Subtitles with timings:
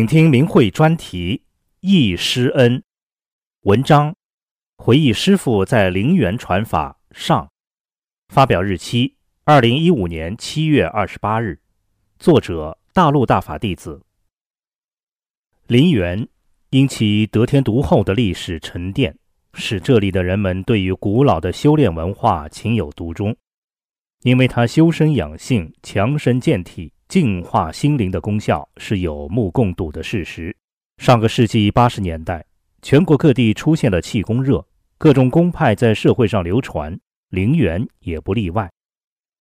[0.00, 1.42] 请听明慧专题
[1.80, 2.78] 《忆师恩》
[3.64, 4.16] 文章，
[4.78, 7.50] 回忆师傅在陵园传法上，
[8.30, 11.60] 发表日期二零一五年七月二十八日，
[12.18, 14.00] 作者大陆大法弟子。
[15.66, 16.26] 陵园
[16.70, 19.18] 因其得天独厚的历史沉淀，
[19.52, 23.36] 使这里的人们对于古老的修炼文化情有独钟，
[24.22, 26.94] 因为它修身养性、强身健体。
[27.10, 30.54] 净化心灵的功效是有目共睹的事实。
[30.98, 32.46] 上个世纪八十年代，
[32.82, 34.64] 全国各地出现了气功热，
[34.96, 36.96] 各种功派在社会上流传，
[37.30, 38.70] 陵园也不例外。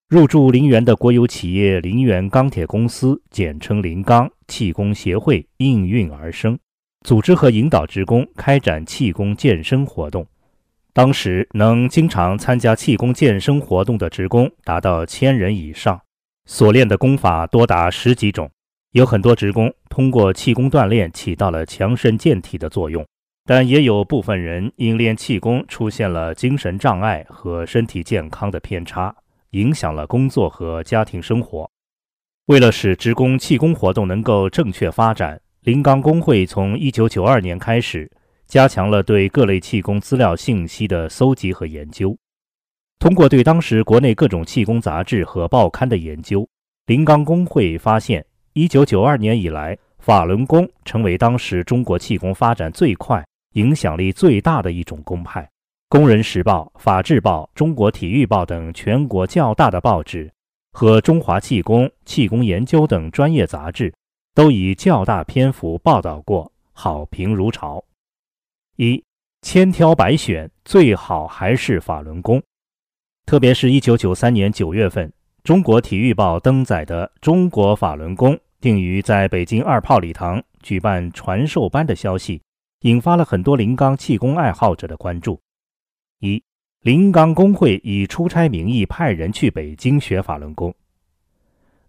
[0.08, 6.58] 入驻陵园的国有企业陵园钢铁公司（简称陵钢）气功协会应运而生，
[7.06, 10.26] 组织和引导职工开展气功健身活动。
[10.92, 16.02] 当时能经常参加气功健身活动的职工达到千人以上。
[16.52, 18.50] 所练的功法多达十几种，
[18.94, 23.06] 有很多职工通过气功锻炼起到了强身健体的作用，
[23.46, 29.16] 但也有部分人因练气功出现了精神障碍和身体健康的偏差，
[29.52, 31.70] 影响了工作和家庭生活。
[32.48, 38.12] 为了使职工气功活动能够正确发展，临钢工会从1992年开始
[38.48, 42.18] 加强了对各类气功资料信息的搜集和研究。
[43.00, 46.46] 通过对当时国内各种气功杂志和报刊的研究，
[46.86, 55.42] 临刚工会发现，1992年以来，法轮功成为当时中国气功发展最快、影响力最大的一种功派。
[55.88, 60.30] 《工人时报》《法制报》《中国体育报》等全国较大的报纸
[60.74, 63.94] 和《中华气功》《气功研究》等专业杂志，
[64.36, 67.82] 都以较大篇幅报道过，好评如潮。
[68.76, 69.02] 一
[69.42, 72.44] 千挑百选，最好还是法轮功。
[73.26, 75.08] 特别是一九九三年九月份，
[75.44, 82.42] 《中国体育报》登载的中国法轮功定于在北京二炮礼堂举办传授班的消息，
[82.82, 85.40] 引发了很多临钢气功爱好者的关注。
[86.20, 86.44] 一，
[86.82, 90.74] 临钢工会以出差名义派人去北京学法轮功。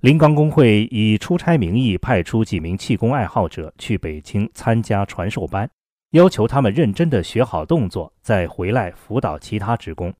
[0.00, 5.68] 临钢工会以出差名义派出几名气功爱好者去北京参加传授班，
[6.12, 10.12] 要求他们认真地学好动作，再回来辅导其他职工。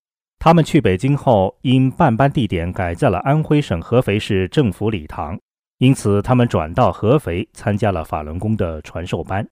[0.42, 5.38] 他们去北京后，因办班地点改在了安徽省合肥市政府礼堂，
[5.76, 9.46] 因此他们转到合肥参加了法轮功的传授班。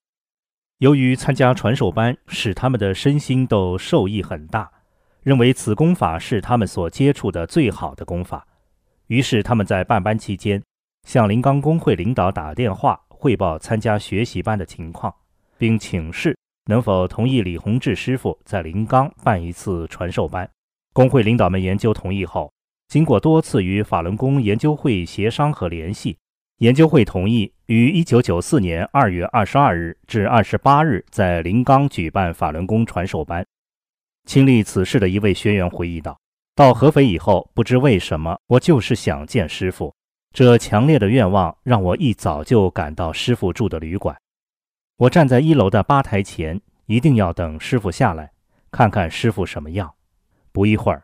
[0.79, 4.67] 由于参加传授班使他们的身心都受益很大，
[5.21, 8.47] 认为此功法是他们所接触的最好的功法，
[9.05, 10.59] 于是他们在办班期间
[11.07, 15.13] 向临钢工会领导打电话汇报参加学习班的情况，
[15.59, 16.35] 并请示
[16.65, 20.49] 能否同意李洪志师傅在临钢办一次传授班。
[20.93, 22.51] 工会领导们研究同意后，
[22.87, 26.17] 经过多次与法轮功研究会协商和联系，
[26.57, 33.45] 研究会同意于1994年2月22日至28日在临钢举办法轮功传授班。
[34.25, 36.19] 亲历此事的一位学员回忆道
[36.55, 39.93] ：“到合肥以后，不知为什么，我就是想见师傅。
[40.33, 44.15] 这强烈的愿望让我一早就赶到师傅住的旅馆。
[44.97, 48.31] 我站在一楼的吧台前，一定要等师傅下来，
[48.71, 49.93] 看看师傅什么样。”
[50.51, 51.03] 不一会儿，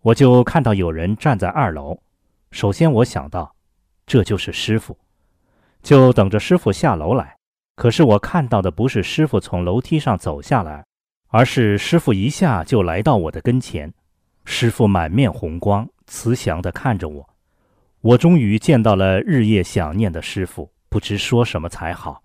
[0.00, 1.98] 我就看到有人站在二楼。
[2.50, 3.54] 首先，我想到
[4.06, 4.96] 这就是师傅，
[5.82, 7.36] 就等着师傅下楼来。
[7.76, 10.84] 可是我看到的不是师傅从楼梯上走下来，
[11.28, 13.92] 而是师傅一下就来到我的跟前。
[14.44, 17.28] 师傅满面红光，慈祥地看着我。
[18.00, 22.22] 我终于见到了日夜想念的师傅，不知说什么才好。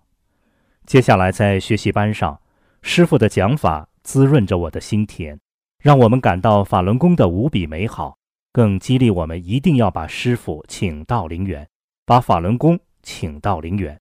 [0.86, 2.40] 接下来在学习班上，
[2.80, 5.38] 师傅的讲法滋润着我的心田。
[5.84, 8.16] 让我们感到法轮功的无比美好，
[8.54, 11.68] 更激励我们一定要把师傅请到陵园，
[12.06, 14.00] 把法轮功请到陵园。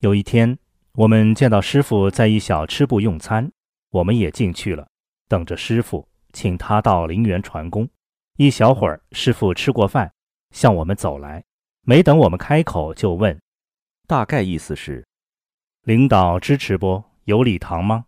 [0.00, 0.58] 有一天，
[0.94, 3.48] 我们见到师傅在一小吃部用餐，
[3.90, 4.88] 我们也进去了，
[5.28, 7.88] 等着师傅请他到陵园传功。
[8.36, 10.12] 一小会儿，师傅吃过饭，
[10.50, 11.44] 向我们走来，
[11.82, 13.40] 没等我们开口，就问
[14.08, 15.06] ：“大概意思是，
[15.84, 17.04] 领导支持不？
[17.26, 18.06] 有礼堂吗？”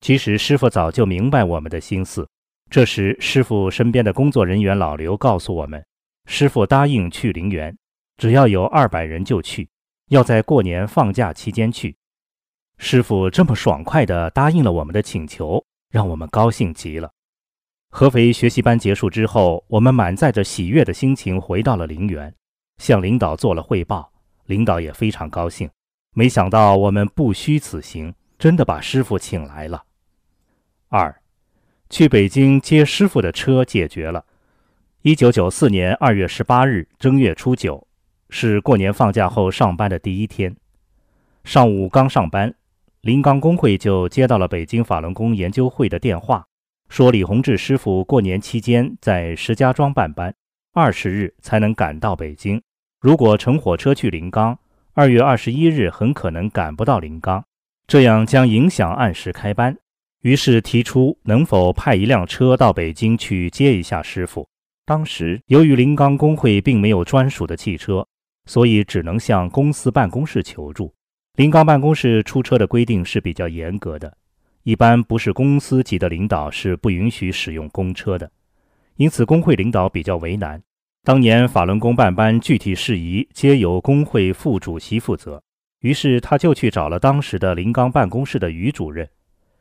[0.00, 2.28] 其实师傅早就明白我们的心思。
[2.70, 5.84] 这时，师傅身边的工作人员老刘告诉我们，
[6.26, 7.76] 师傅答应去陵园，
[8.16, 9.68] 只要有二百人就去，
[10.08, 11.96] 要在过年放假期间去。
[12.78, 17.10] 师傅这么爽快地答应了我们的请求，让我们高兴极了。
[17.90, 22.32] 合肥学习班结束之后，我们满载着喜悦的心情回到了陵园，
[22.78, 24.10] 向领导做了汇报。
[24.46, 25.68] 领导也非常高兴，
[26.14, 29.84] 没想到我们不虚此行，真的把师傅请来了。
[30.92, 31.22] 二，
[31.88, 34.24] 去北京接师傅的车解决了。
[35.02, 37.86] 一九九四年二月十八日正月初九，
[38.28, 40.56] 是过年放假后上班的第一天。
[41.44, 42.52] 上午刚上班，
[43.02, 46.44] 临钢工会就接到了北京法轮功研究会的电话。
[46.88, 50.34] 说李洪志师傅过年期间在石家庄办班，
[50.72, 52.60] 二十日才能赶到北京。
[53.00, 54.58] 如果乘火车去临钢，
[54.94, 57.44] 二月二十一日很可能赶不到临钢，
[57.86, 59.78] 这样将影响按时开班。
[60.22, 64.46] 于是提出能否派一辆车到北京去接一下师傅。
[64.84, 68.06] 当时由于临钢工会并没有专属的汽车，
[68.46, 70.92] 所以只能向公司办公室求助。
[71.36, 74.12] 临钢办公室出车的规定是比较严格的。
[74.64, 78.30] 一般不是公司级的领导是不允许使用公车的，
[78.96, 80.60] 因此工会领导比较为难。
[81.02, 85.42] 当年法轮功办班具体事宜皆由工会副主席负责，
[85.80, 89.08] 于是他就去找了当时的临钢办公室的于主任。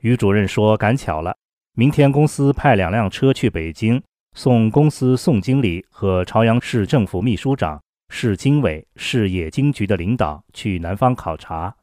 [0.02, 1.36] 于主任说：“赶巧了，
[1.74, 4.02] 明天公司派两辆车去北京，
[4.36, 11.76] 送公司宋经理和朝阳市政府秘书长、市经委、市冶金局的领导去南方考察。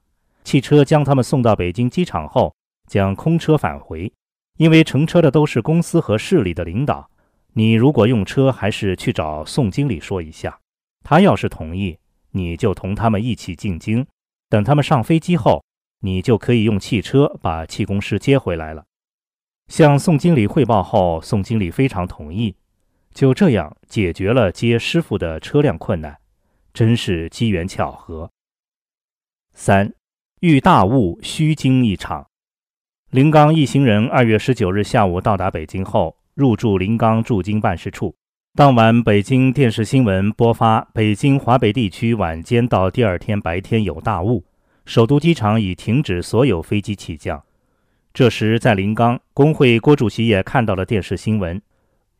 [0.44, 2.54] 汽车将他们送到北京机场后。”
[2.86, 4.12] 将空车返回，
[4.58, 7.10] 因为乘车的都是公司和市里的领导。
[7.54, 10.56] 你如果用车，还是去找宋经理说一下。
[11.02, 11.98] 他要是同意，
[12.30, 14.06] 你就同他们一起进京。
[14.48, 15.64] 等他们上飞机后，
[16.00, 18.84] 你就可以用汽车把气功师接回来了。
[19.68, 22.54] 向宋经理汇报后，宋经理非常同意，
[23.12, 26.18] 就这样解决了接师傅的车辆困难，
[26.72, 28.30] 真是机缘巧合。
[29.52, 29.92] 三
[30.40, 32.28] 遇大雾，虚惊一场。
[33.10, 38.14] 林刚一行人二月十九日下午到达北京后，入住临钢驻京办事处。
[38.54, 44.45] 当晚，北京电视新闻播发：北京华北地区晚间到第二天白天有大雾，
[44.86, 47.42] 首都机场已停止所有飞机起降。
[48.14, 51.60] 这时，在临钢工会郭主席也看到了电视新闻，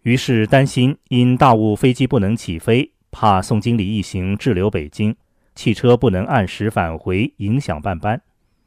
[0.03, 5.15] 于是担心因大雾飞机不能起飞，怕宋经理一行滞留北京，
[5.55, 8.21] 汽车不能按时返回，影响办班。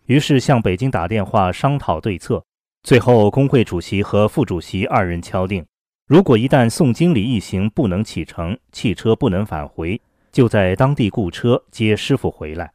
[0.05, 2.43] 于是向北京打电话商讨对策，
[2.81, 5.63] 最后工会主席和副主席二人敲定：
[6.07, 12.71] 如果一旦宋经理一行不能启程，汽车不能返回，就在当地雇车接师傅回来。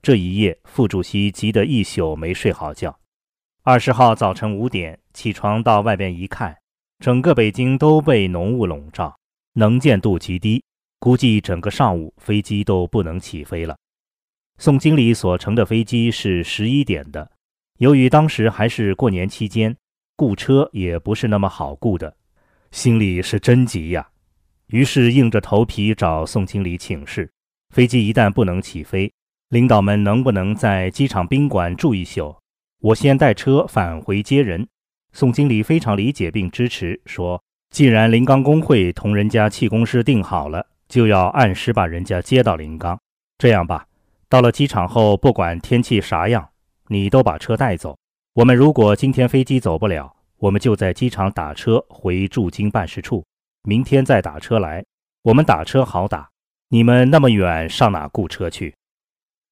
[0.00, 2.98] 这一夜，副主席急得一宿没睡好觉。
[3.62, 6.56] 二十号早晨五点起床，到外边一看，
[7.00, 9.14] 整个北京都被浓雾笼罩，
[9.54, 10.62] 能见度极低，
[10.98, 13.76] 估计整个上午飞机都不能起飞了。
[14.58, 17.30] 宋经理所乘的飞机是十一点的，
[17.78, 19.76] 由于当时还是过年期间，
[20.16, 22.16] 雇车也不是那么好雇的，
[22.70, 24.08] 心里是真急呀。
[24.68, 27.30] 于是硬着头皮找宋经理请示：
[27.74, 29.12] 飞机一旦不能起飞，
[29.50, 32.36] 领导们能不能在机场宾馆住一宿？
[32.80, 34.68] 我先带车返回接人。
[35.12, 43.00] 宋经理非常理解并支持，说：既然临钢工会同人家气功师定好了，就要按时把人家接到临钢。
[43.38, 43.86] 这样吧。
[44.28, 46.46] 到了机场后，不管天气啥样，
[46.88, 47.96] 你都把车带走。
[48.34, 53.24] 我们如果今天飞机走不了，我们就在机场打车回驻京办事处，
[53.62, 54.84] 明天再打车来。
[55.22, 56.28] 我们打车好打，
[56.68, 58.74] 你们那么远上哪雇车去？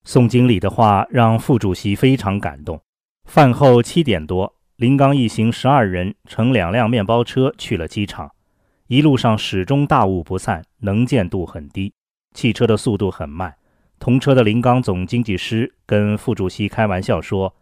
[0.07, 2.81] 宋经理的话让副主席非常感动。
[3.25, 8.31] 饭后七点多，林刚一行十二人乘两辆面包车去了机场。
[8.87, 11.93] 一路上始终大雾不散，能见度很低，
[12.35, 13.53] 汽车的速度很慢。
[13.99, 17.53] 同车的林刚总经济师跟副主席开玩笑说：“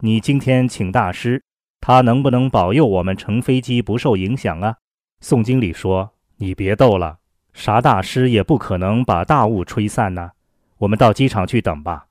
[0.00, 1.42] 你今天请大师，
[1.80, 4.76] 他能不能保佑我们乘飞机不受影响啊？”
[5.24, 7.16] 宋经理说：“你别逗了，
[7.54, 10.32] 啥大师也不可能把大雾吹散呢。
[10.78, 12.06] 我们到机场去等吧。”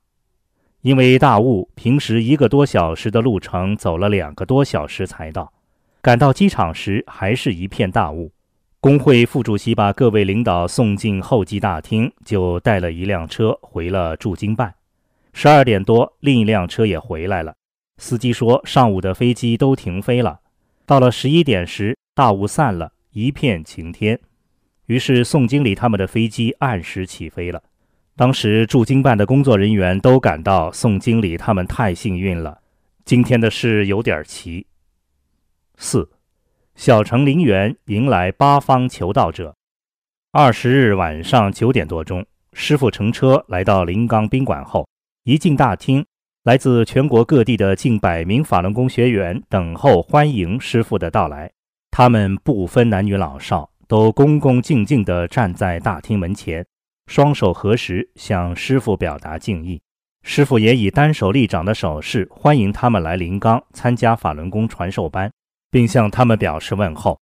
[0.82, 5.52] 因为大雾，平时一个多小时的路程走了两个多小时才到。
[6.00, 8.30] 赶到机场时，还是一片大雾。
[8.80, 14.72] 工会副主席把各位领导送进候机大厅，就带了一辆车回了驻京办。
[15.32, 17.56] 十二点多，另一辆车也回来了。
[17.98, 20.38] 司机说，上午的飞机都停飞了。
[20.86, 24.20] 到了十一点时，大雾散了，一片晴天。
[24.86, 27.64] 于是宋经理他们的飞机按时起飞了。
[28.18, 32.58] 当时驻京办的工作人员都感到宋经理他们太幸运了。
[33.04, 34.66] 今天的事有点奇。
[35.76, 36.10] 四。
[36.74, 39.54] 小城陵园迎来八方求道者。
[40.32, 44.88] 二十日晚上九点多钟，师傅乘车来到临冈宾馆后，
[45.22, 46.04] 一进大厅，
[46.42, 51.48] 来自全国各地的近百名法轮功学员等候欢迎师傅的到来。
[51.92, 56.66] 他们不分男女老少，都恭恭敬敬地站在大厅门前，
[57.08, 59.80] 双手合十，向师傅表达敬意。
[60.22, 65.32] 师傅也以单手立掌的手势欢迎他们来临冈参加法轮功传授班，
[65.70, 67.18] 并向他们表示问候。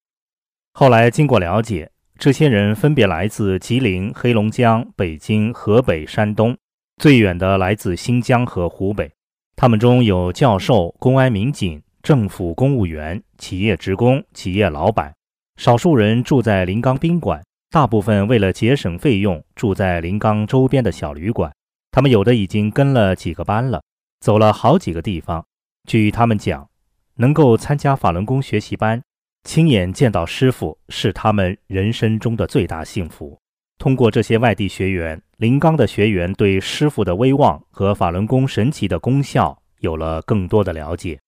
[0.75, 1.91] 后来经过了解。
[2.19, 6.57] 这些人分别来自吉林、黑龙江、北京、河北、山东，
[6.97, 9.13] 最远的来自新疆和湖北。
[9.55, 15.13] 他们中有教授、公安民警、政府公务员、企业职工、企业老板，
[15.59, 21.53] 少数人住在临冈宾馆，大部分为了节省费用住在临冈周边的小旅馆。
[21.91, 23.83] 他们有的已经跟了几个班了，
[24.21, 25.45] 走了好几个地方。
[25.89, 26.69] 据他们讲，
[27.15, 29.03] 能够参加法轮功学习班。
[29.45, 33.39] 亲眼见到师傅是他们人生中的最大幸福。
[33.79, 41.19] 通过这些外地学员，临冈的学员对师傅的威望和法轮功神奇的功效有了更多的了解。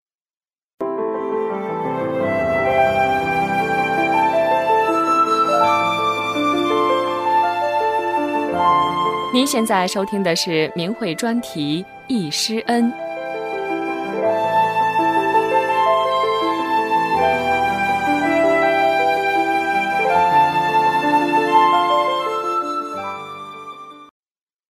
[9.38, 12.92] 您现在收听的是明慧专题《易师恩》。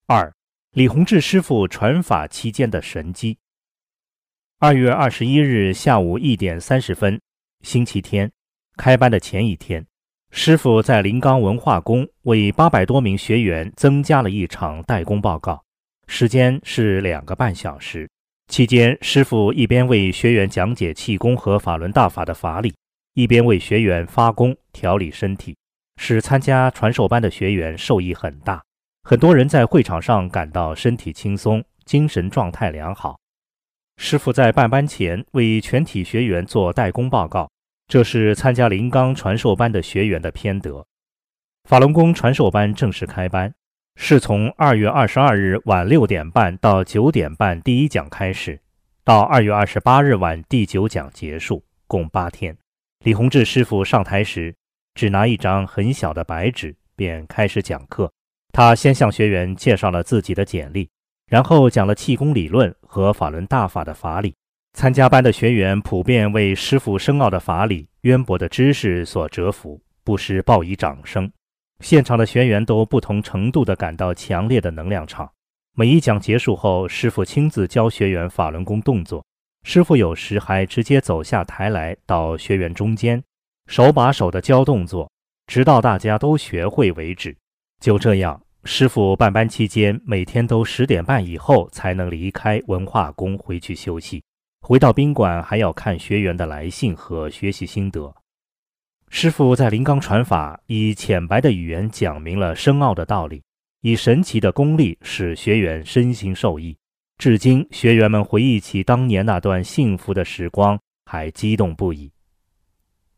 [0.07, 0.31] 二，
[0.73, 3.39] 李洪志师傅传法期间的神迹。
[4.59, 7.19] 二月二十一日下午一点三十分，
[7.63, 8.31] 星期天，
[8.77, 9.87] 开班的前一天，
[10.31, 15.63] 师傅在临冈文化宫为八百多名学员增加了一场代工报告，
[16.07, 18.09] 时间是两个半小时。
[18.49, 22.75] 期间，师傅一边为学员讲解气功和法轮大法的法理，
[23.15, 25.57] 一边为学员发功调理身体，
[25.97, 28.63] 使参加传授班的学员受益很大。
[29.03, 33.19] 很多人在会场上感到身体轻松，精神状态良好。
[33.97, 37.51] 师傅在办班前为全体学员做代工报告，
[37.89, 40.87] 这是参加临冈传授班的学员的偏德。
[41.65, 43.55] 法轮功传授班正式开班，
[43.97, 48.61] 是从二月二十二日晚六点半到九点半第一讲开始，
[49.05, 52.55] 到二月二十八日晚第九讲结束，共八天。
[53.05, 54.55] 李洪志师傅上台时，
[54.95, 58.13] 只拿一张很小的白纸，便开始讲课。
[58.53, 60.91] 他先向学员介绍了自己的简历，
[61.27, 64.35] 然后讲了气功理论和法轮大法的法理。
[64.79, 71.29] 参加班的学员普遍为师傅深奥的法理、渊博的知识所折服，不时报以掌声。
[71.81, 75.29] 现场的学员都不同程度地感到强烈的能量场。
[75.75, 79.27] 每一讲结束后，师傅亲自教学员法轮功动作，
[79.65, 83.21] 师傅有时还直接走下台来到学员中间，
[83.67, 85.11] 手把手地教动作，
[85.49, 87.37] 直到大家都学会为止。
[87.81, 88.41] 就这样。
[88.63, 94.23] 师傅办班期间，每天都十点半以后才能离开文化宫回去休息。
[94.61, 98.15] 回到宾馆还要看学员的来信和学习心得。
[99.09, 103.43] 师傅在临冈传法，以浅白的语言讲明了深奥的道理，
[103.81, 106.77] 以神奇的功力使学员身心受益。
[107.17, 112.13] 至今，学员们回忆起当年那段幸福的时光，还激动不已。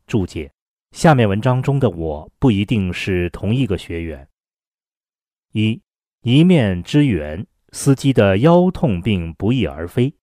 [0.07, 0.51] 注解：
[0.93, 4.27] 下面文章中的我不一定是同一个学员。
[5.53, 5.83] 一
[6.23, 10.15] 一面之缘，司机的腰痛病不翼而飞。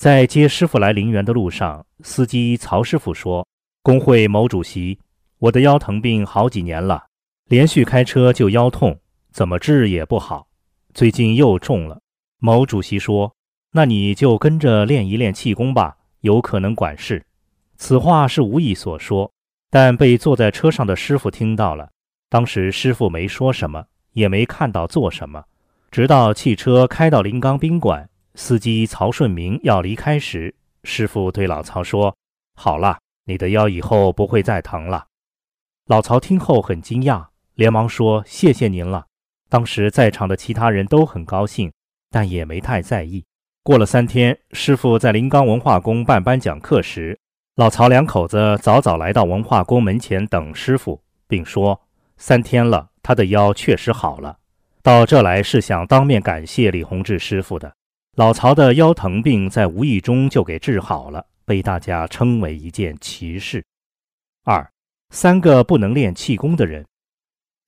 [0.00, 3.46] 在接师傅来陵园的路上，司机曹师傅说
[3.84, 4.98] ：“工会某主席，
[5.38, 7.04] 我的腰疼病好几年了，
[7.50, 8.98] 连续开车就腰痛，
[9.30, 10.48] 怎么治也不好，
[10.94, 12.00] 最近又重了。”
[12.40, 13.30] 某主席说
[13.72, 17.22] ：“那你就跟着练一练气功吧，有可能管事。”
[17.76, 19.30] 此话是无意所说，
[19.68, 21.90] 但被坐在车上的师傅听到了。
[22.30, 23.84] 当时师傅没说什么。
[24.12, 25.44] 也没看到做什么，
[25.90, 32.16] 直到汽车开到临冈宾馆，司机曹顺明要离开时，师傅对老曹说
[32.54, 35.06] ：“好了，你的腰以后不会再疼了。”
[35.86, 39.06] 老曹听后很惊讶，连忙说：“谢谢您了。”
[39.50, 41.72] 当时在场的其他人都很高兴，
[42.10, 43.24] 但也没太在意。
[43.62, 47.18] 过了三天，师傅在临冈文化宫办班讲课时，
[47.56, 51.80] 老曹两口子早早来到文化宫门前等师傅，并说
[52.16, 54.36] ：“三天了。”他的腰确实好了，
[54.82, 57.74] 到这来是想当面感谢李洪志师傅的。
[58.16, 63.64] 老曹的腰疼病在无意中就给治好了，被大家称为一件奇事。
[64.44, 64.68] 二，
[65.10, 66.84] 三个不能练气功的人，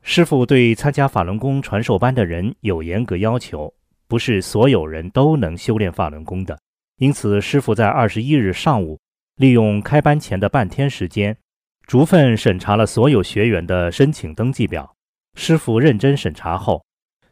[0.03, 3.73] 师傅对参加法轮功传授班的人有严格要求，
[4.09, 6.59] 不是所有人都能修炼法轮功的。
[6.99, 8.99] 因此，师傅在二十一日上午，
[9.37, 11.37] 利用开班前的半天时间，
[11.87, 14.93] 逐份审查了所有学员的申请登记表。
[15.35, 16.85] 师傅认真审查后，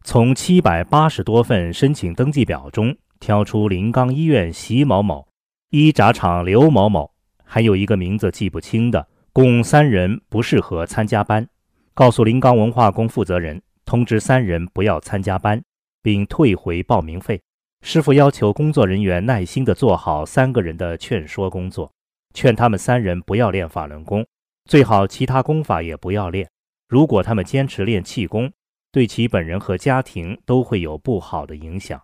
[0.03, 5.29] 从七百八十多份申请登记表中挑出临钢医院席某某、
[5.69, 7.13] 一炸厂刘某某，
[7.45, 11.47] 还有一个名字记不清的，共三人不适合参加班，
[11.95, 15.63] 告诉临钢文化宫负责人，通知三人不要参加班，
[16.03, 17.41] 并退回报名费。
[17.83, 21.93] 师傅要求工作人员耐心地做好三个人的劝说工作，
[22.35, 24.27] 劝他们三人不要练法轮功，
[24.65, 26.49] 最好其他功法也不要练。
[26.89, 28.51] 如果他们坚持练气功，
[28.93, 32.01] 对其本人和家庭都会有不好的影响。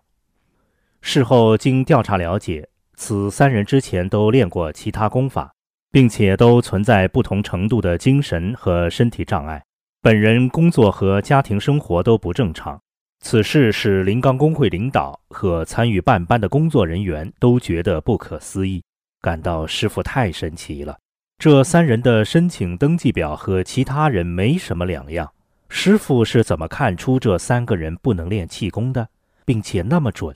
[1.01, 5.53] 事后经调查了解，此三人之前都练过其他功法，
[5.91, 9.63] 并且都存在不同程度的精神和身体障碍，
[10.01, 12.79] 本人工作和家庭生活都不正常。
[13.19, 18.83] 此事使临钢工会领导和参与办班的工作人员都觉得不可思议，
[19.21, 20.97] 感到师傅太神奇了。
[21.39, 25.31] 这三人的申请登记表和其他人没什么两样，
[25.69, 29.09] 师傅是怎么看出这三个人不能练气功的，
[29.45, 30.35] 并且那么准？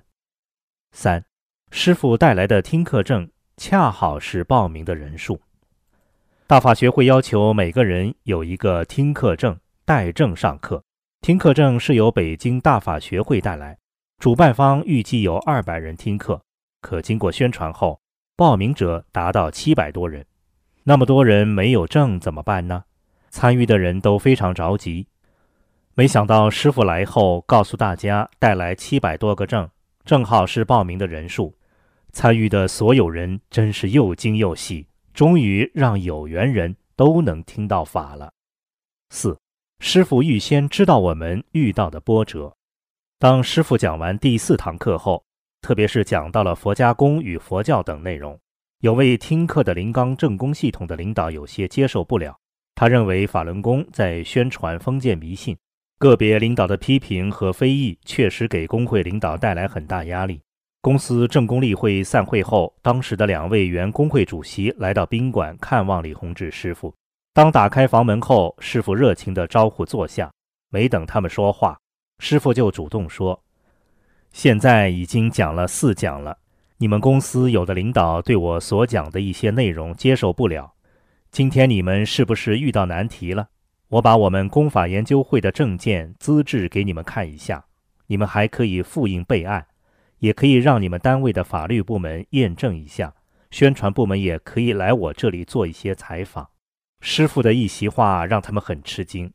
[0.92, 1.24] 三，
[1.72, 5.42] 师傅带来的听课证恰好是报名的人数。
[6.48, 10.84] 大法学会要求每个人有一个听课证，带证上课。
[11.22, 13.78] 听课证是由北京大法学会带来，
[14.18, 16.42] 主办方预计有二百人听课，
[16.82, 18.02] 可经过宣传后，
[18.36, 20.26] 报名者达到七百多人。
[20.84, 22.84] 那么多人没有证怎么办呢？
[23.30, 25.08] 参与的人都非常着急。
[25.94, 29.70] 没想到师傅来后告诉大家带来七百多个证，
[30.06, 31.54] 正好是报名的人数。
[32.14, 38.32] 参与的所有人真是又惊又喜，终于让有缘人都能听到法了。
[39.10, 39.38] 四。
[39.84, 42.56] 师傅预先知道我们遇到的波折。
[43.18, 45.24] 当师傅讲完第四堂课后，
[45.60, 48.40] 特别是讲到了佛家功与佛教等内容，
[48.82, 52.38] 有位听课的临刚正宫系统的领导有些接受不了。
[52.76, 55.58] 他认为法轮功在宣传封建迷信，
[56.02, 60.42] 个别领导的批评和非议确实给工会领导带来很大压力。
[60.82, 66.92] 公司正宫例会散会后，当时的两位原工会主席来到宾馆看望李洪志师傅。
[67.36, 70.32] 当打开房门后，师傅热情地招呼坐下。
[70.72, 71.78] 没等他们说话，
[72.18, 73.40] 师傅就主动说
[74.34, 76.36] ：“现在已经讲了四讲了，
[76.80, 80.74] 你们公司有的领导对我所讲的一些内容接受不了。
[81.30, 83.50] 今天你们是不是遇到难题了？
[83.92, 87.66] 我把我们公法研究会的证件资质给你们看一下，
[88.08, 89.68] 你们还可以复印备案，
[90.20, 93.14] 也可以让你们单位的法律部门验证一下，
[93.50, 96.48] 宣传部门也可以来我这里做一些采访。”
[97.04, 99.34] 师傅的一席话让他们很吃惊。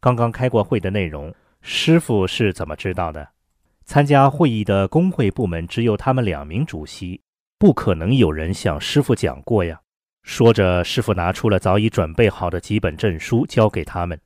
[0.00, 3.28] 刚刚开过会的内容，师傅是怎么知道的？
[3.84, 7.20] 参加会议的工会部门只有他们两名主席，
[7.58, 9.82] 不可能有人向师傅讲过呀。
[10.28, 14.20] 说着，师傅拿出了早已准备好的几本证书交给他们。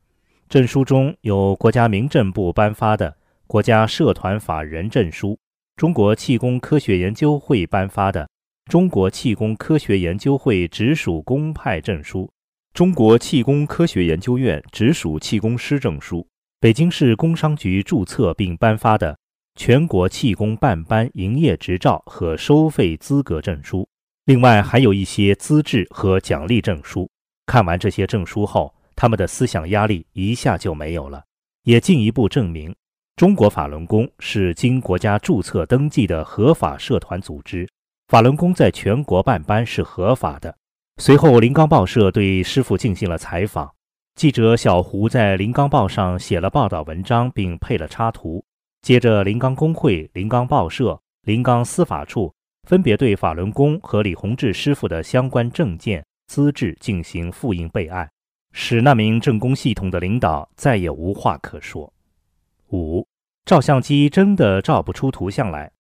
[0.49, 5.39] 证书中有国家民政部颁发的国家社团法人证书，
[5.77, 8.29] 中国气功科学研究会颁发的
[8.69, 12.29] 中国气功科学研究会直属公派证书。
[12.75, 16.27] 中国气功科学研究院直属气功师证书，
[16.59, 19.17] 北京市工商局注册并颁发的
[19.55, 23.89] 全国气功办班营业执照和收费资格证书，
[24.25, 27.11] 另外还有一些资质和奖励证书。
[27.47, 31.25] 看完这些证书后，他们的思想压力一下就没有了，
[31.65, 32.75] 也进一步证明
[33.17, 37.69] 中国法轮功是经国家注册登记的合法社团组织，
[38.09, 40.55] 法轮功在全国办班是合法的。
[40.99, 43.73] 随后，临钢报社对师傅进行了采访。
[44.15, 48.45] 记者小胡在临钢报上写了报道文章，并配了插图。
[48.83, 52.33] 接着，临钢工会、临钢报社、临钢司法处
[52.69, 58.09] 分别对法轮功和李洪志师傅的相关证件资质进行复印备案，
[58.53, 61.93] 使那名正宫系统的领导再也无话可说。
[62.71, 63.07] 五，
[63.45, 65.71] 照相机真的照不出图像来。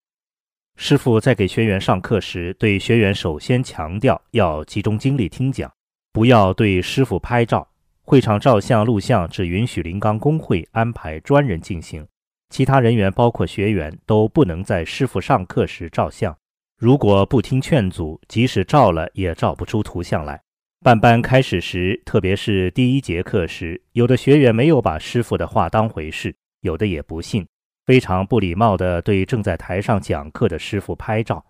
[0.77, 5.73] 师傅在给学员上课时，对学员首先强调要集中精力听讲，
[6.12, 7.68] 不要对师傅拍照。
[8.05, 12.05] 会场照相、录像只允许临钢工会安排专人进行，
[12.51, 16.37] 其他人员包括学员都不能在师傅上课时照相。
[16.78, 20.40] 如果不听劝阻，即使照了也照不出图像来。
[20.80, 27.46] 办班开始时，特别是第一节课时，有的学员没有把师傅的话当回事，有的也不信。
[27.87, 31.44] 非常不礼貌地对正在台上讲课的师傅拍照，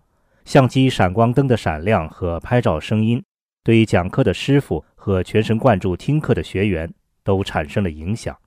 [0.45, 3.23] 相机闪光灯的闪亮和拍照声音，
[3.63, 6.91] 对讲课的师傅和全神贯注听课的学员
[7.23, 8.37] 都产生了影响。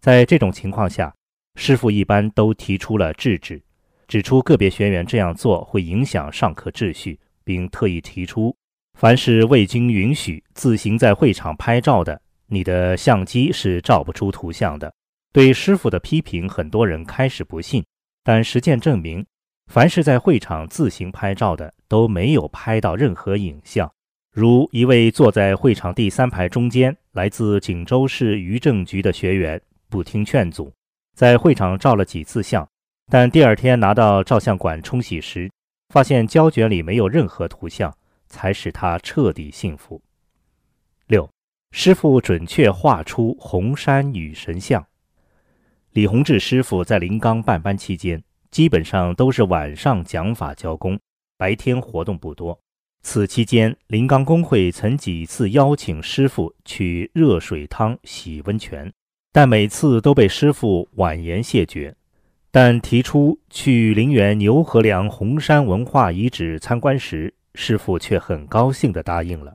[0.00, 1.12] 在这种情况下，
[1.56, 3.60] 师傅一般都提出了制止，
[4.08, 8.56] 指出个别学员这样做会影响上课秩序，并特意提出，
[8.98, 14.90] 凡是未经允许自行在会场拍照的，你的相机是照不出图像的。
[15.30, 17.84] 对师傅的批评，很多人开始不信，
[18.24, 19.24] 但实践证明，
[19.70, 23.92] 凡是在会场自行拍照的，都没有拍到任何影像。
[24.32, 30.72] 如一位坐在会场第三排中间、来自锦州市渔政局的学员，不听劝阻，
[31.14, 32.66] 在会场照了几次相，
[33.10, 35.50] 但第二天拿到照相馆冲洗时，
[35.88, 40.02] 发现胶卷里没有任何图像，才使他彻底信服。
[41.06, 41.28] 六，
[41.70, 44.86] 师傅准确画出红山女神像。
[45.92, 51.00] 李洪志师傅在临冈办班期间，基本上都是晚上讲法教功，
[51.38, 52.60] 白天活动不多。
[53.02, 58.92] 此期间，临冈工会曾几次邀请师傅去热水汤洗温泉，
[59.32, 61.96] 但每次都被师傅婉言谢绝。
[62.60, 69.54] 但提出去陵园牛河梁红山文化遗址参观时，师傅却很高兴地答应了。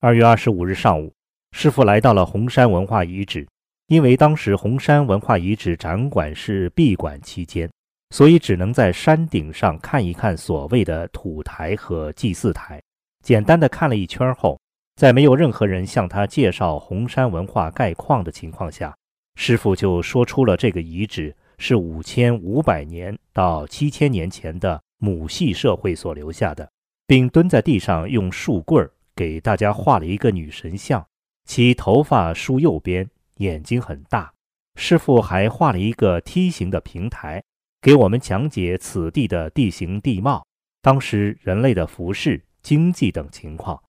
[0.00, 1.12] 二月二十五日上午，
[1.52, 3.46] 师傅来到了红山文化遗址。
[3.88, 7.70] 因为当时红山文化遗址展馆是闭馆期间，
[8.08, 12.80] 所以只能在山顶上看一看所谓的土台和祭祀台。
[13.22, 14.58] 简单的看了一圈后，
[14.96, 18.96] 在没有任何人向他介绍红山文化概况的情况下，
[19.38, 26.70] 师傅就说出了这个遗址是五千五百年到七千年前的母系社会所留下的，
[27.06, 31.06] 并蹲在地上用树棍儿给大家画了一个女神像，
[31.44, 33.08] 其头发梳右边。
[33.38, 34.32] 眼睛很大，
[34.76, 37.42] 师傅还画了一个梯形的平台，
[37.82, 40.46] 给我们讲解此地的地形地貌、
[40.80, 43.82] 当时人类的服饰、经济等情况。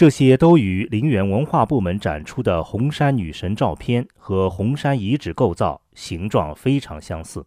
[0.00, 7.44] 这些都与陵园文化部门展出的红山女神照片和红山遗址构造形状非常相似。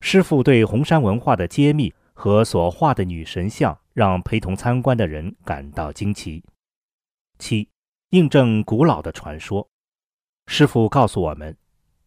[0.00, 6.44] 师傅对红山文化的揭秘和所画的女神像，让陪同参观的人感到惊奇。
[7.40, 7.68] 七，
[8.10, 9.68] 印证古老的传说。
[10.46, 11.56] 师傅告诉我们，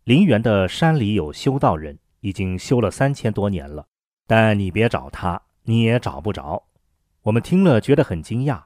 [0.05, 3.85] 陵园的山里有修道人，已经修了三千多年了。
[4.25, 6.63] 但你别找他，你也找不着。
[7.23, 8.63] 我们听了觉得很惊讶，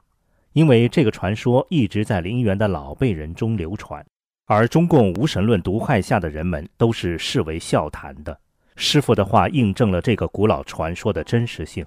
[0.52, 4.04] 因为这个传说一直在陵园的老辈人中流传，
[4.46, 8.38] 而中共无神论毒害下的人们都是视为笑谈的。
[8.76, 11.84] 师傅的话印证了这个古老传说的真实性。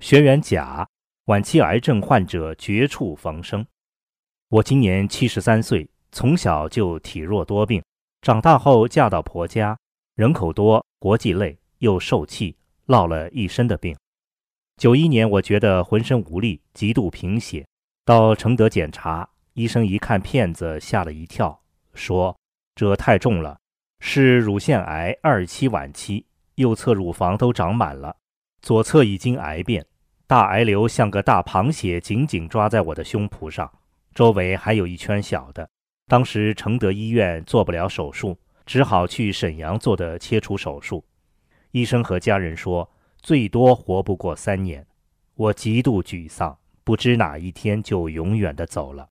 [0.00, 0.88] 学员甲，
[1.24, 3.66] 晚期癌症患者，绝处逢生。
[4.48, 7.82] 我今年七十三岁，从小就体弱多病，
[8.22, 9.76] 长大后嫁到婆家，
[10.14, 12.56] 人口多，国际累，又受气，
[12.86, 13.96] 落了一身的病。
[14.76, 17.66] 九一年，我觉得浑身无力，极度贫血，
[18.04, 21.60] 到承德检查，医生一看片子，吓了一跳，
[21.92, 22.38] 说
[22.76, 23.58] 这太重了，
[23.98, 28.16] 是乳腺癌二期晚期，右侧乳房都长满了，
[28.68, 29.82] 左侧已经癌变。
[30.26, 33.72] 大癌瘤像个大螃蟹，紧紧抓在我的胸脯上，
[34.14, 35.66] 周围还有一圈小的。
[36.06, 41.02] 当时承德医院做不了手术，只好去沈阳做的切除手术。
[41.70, 42.86] 医生和家人说，
[43.22, 44.86] 最多活不过三年。
[45.34, 46.54] 我极度沮丧，
[46.84, 49.08] 不知哪一天就永远的走了。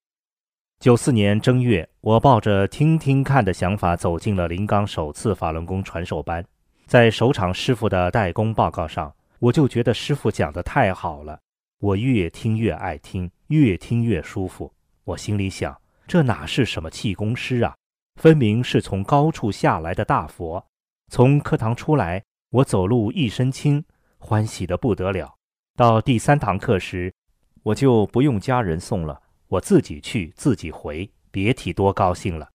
[0.80, 6.46] 九四年正月，我抱着听听看的想法走进了临港首次法轮功传授班，
[6.86, 9.12] 在首场师傅的代功报告上。
[9.40, 11.40] 我就觉得师傅讲的太好了，
[11.80, 14.74] 我越听越爱听，越听越舒服。
[15.04, 17.76] 我心里想，这哪是什么气功师啊，
[18.16, 20.66] 分明是从高处下来的大佛。
[21.12, 23.84] 从课堂出来，我走路一身轻，
[24.18, 25.36] 欢喜的不得了。
[25.76, 27.14] 到第三堂课时，
[27.62, 32.50] 我就不用家人送了，我自己去，自己回，别提多高兴了。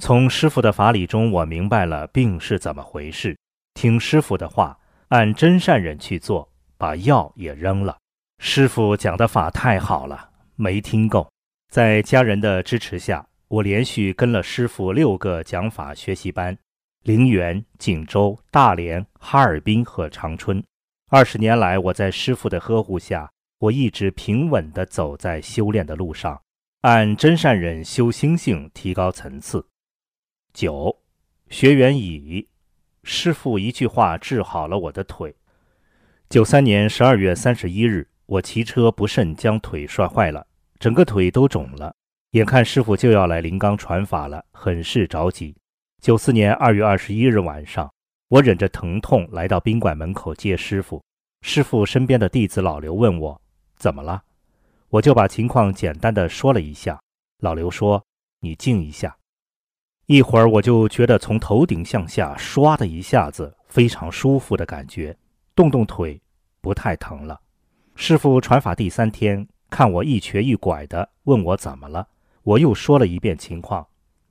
[0.00, 3.36] 从师傅的法理中，我明白了病是怎么回事，
[3.74, 4.78] 听师傅的话。
[5.12, 7.98] 按真善人去做，把药也扔了。
[8.38, 11.30] 师傅讲的法太好了，没听够。
[11.70, 16.56] 在家人的支持下，我连续跟了师傅六个讲法学习班，
[17.02, 20.64] 陵园、锦州、大连、哈尔滨和长春。
[21.10, 26.40] 二十年来，我在师傅的呵护下，我一直平稳地走在修炼的路上，
[26.80, 29.66] 按真善人修心性，提高层次。
[30.54, 31.02] 九，
[31.50, 32.48] 学员乙。
[33.04, 35.34] 师傅一句话治好了我的腿。
[36.28, 40.46] 九三年十二月三十一日，我骑车不慎将腿摔坏了，
[40.78, 41.94] 整个腿都肿了。
[42.30, 45.54] 眼看师傅就要来临冈传法了，很是着急。
[46.00, 47.92] 九四年二月二十一日晚上，
[48.28, 51.02] 我忍着疼痛来到宾馆门口接师傅。
[51.42, 53.40] 师傅身边的弟子老刘问我
[53.76, 54.22] 怎么了，
[54.88, 57.00] 我就把情况简单的说了一下。
[57.38, 58.02] 老刘说
[58.40, 59.16] ：“你静一下。”
[60.12, 65.16] 一会儿我就觉得从头顶向下唰的一下子非常舒服的感觉，
[65.54, 66.20] 动动腿
[66.60, 67.40] 不太疼了。
[67.94, 72.06] 师傅传法第三天，看我一瘸一拐的，问我怎么了，
[72.42, 73.86] 我又说了一遍情况。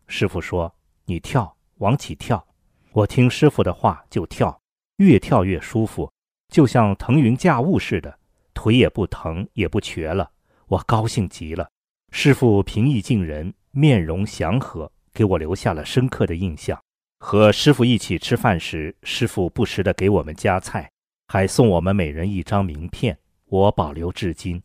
[0.06, 0.72] 师傅说
[1.06, 2.46] ：“你跳，往起跳。”
[2.94, 4.62] 我听师傅的话就跳，
[4.98, 6.08] 越跳越舒服，
[6.50, 8.20] 就像腾云驾雾似的，
[8.54, 10.30] 腿也不疼也不瘸了。
[10.68, 11.68] 我高兴极了。
[12.12, 14.92] 师傅平易近人，面容祥和。
[15.14, 16.82] 给我留下了深刻的印象。
[17.20, 20.90] 和师傅一起吃饭时，师傅不时地给我们夹菜，
[21.28, 24.62] 还送我们每人一张名片，我保留至今。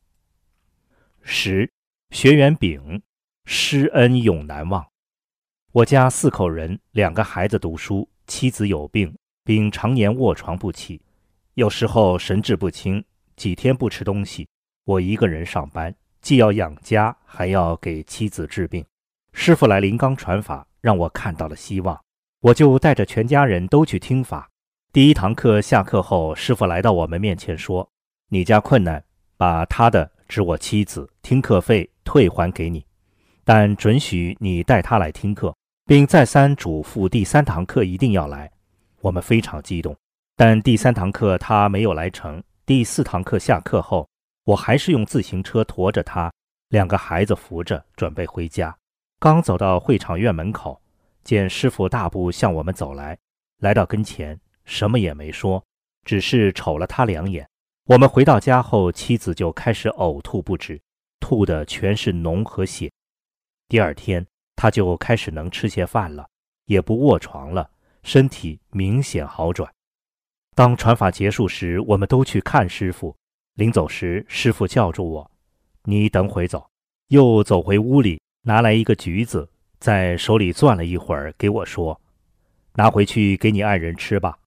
[1.20, 1.70] 十，
[2.10, 3.02] 学员丙，
[3.44, 4.86] 师恩永难忘。
[5.72, 11.02] 我家四口人，两个孩子读书，妻子有病，并常年卧床不起，
[11.54, 13.04] 有时候神志不清，
[13.36, 14.48] 几天不吃东西。
[14.84, 18.82] 我一个人上班，既要养家，还要给妻子治病。
[19.38, 22.00] 师傅来临冈传法，让我看到了希望，
[22.40, 24.48] 我就带着全家人都去听法。
[24.94, 27.86] 第一堂课下课后，师傅来到我们面前说
[28.30, 29.04] ：“你家困难，
[29.36, 32.84] 把他的指我妻子听课费退还给你，
[33.44, 38.50] 但准许你带他来听课，并再三嘱咐第三堂课一定要来。”
[39.02, 39.94] 我们非常激动，
[40.34, 42.42] 但第三堂课他没有来成。
[42.64, 44.08] 第四堂课下课后，
[44.44, 46.32] 我还是用自行车驮着他，
[46.70, 48.74] 两个孩子扶着，准备回家。
[49.26, 50.80] 刚走到会场院门口，
[51.24, 53.18] 见师傅大步向我们走来，
[53.58, 55.60] 来到跟前，什么也没说，
[56.04, 57.44] 只是瞅了他两眼。
[57.86, 60.80] 我们回到家后，妻子就开始呕吐不止，
[61.18, 62.88] 吐的全是脓和血。
[63.66, 66.28] 第二天，他就开始能吃些饭了，
[66.66, 67.68] 也不卧床了，
[68.04, 69.68] 身体明显好转。
[70.54, 73.12] 当传法结束时，我们都去看师傅。
[73.54, 75.28] 临走时，师傅叫住我
[75.82, 76.64] ：“你等会走。”
[77.10, 78.20] 又走回屋里。
[78.46, 82.00] 拿来一个橘子，在手里攥了一会儿，给我说
[82.74, 84.38] ：“拿回去给你爱人吃吧。”